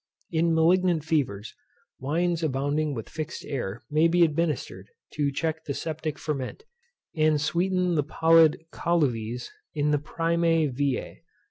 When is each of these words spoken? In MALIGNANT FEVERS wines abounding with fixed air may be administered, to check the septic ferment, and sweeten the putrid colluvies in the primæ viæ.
In 0.31 0.55
MALIGNANT 0.55 1.03
FEVERS 1.03 1.53
wines 1.99 2.41
abounding 2.41 2.95
with 2.95 3.07
fixed 3.07 3.45
air 3.45 3.83
may 3.91 4.07
be 4.07 4.23
administered, 4.23 4.87
to 5.13 5.31
check 5.31 5.65
the 5.65 5.75
septic 5.75 6.17
ferment, 6.17 6.63
and 7.15 7.39
sweeten 7.39 7.93
the 7.93 8.01
putrid 8.03 8.65
colluvies 8.71 9.51
in 9.75 9.91
the 9.91 9.99
primæ 9.99 10.75
viæ. 10.75 11.19